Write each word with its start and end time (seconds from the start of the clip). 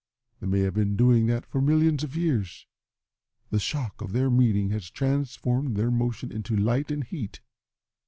They 0.39 0.47
may 0.47 0.61
have 0.61 0.73
been 0.73 0.95
doing 0.95 1.27
that 1.27 1.45
for 1.45 1.61
millions 1.61 2.03
of 2.03 2.15
years. 2.15 2.65
The 3.51 3.59
shock 3.59 4.01
of 4.01 4.13
their 4.13 4.31
meeting 4.31 4.71
has 4.71 4.89
transformed 4.89 5.77
their 5.77 5.91
motion 5.91 6.31
into 6.31 6.55
light 6.55 6.89
and 6.89 7.03
heat. 7.03 7.39